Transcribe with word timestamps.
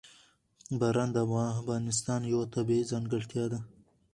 باران 0.79 1.09
د 1.13 1.17
افغانستان 1.59 2.21
یوه 2.31 2.45
طبیعي 2.55 2.83
ځانګړتیا 2.91 3.45
ده. 3.51 3.59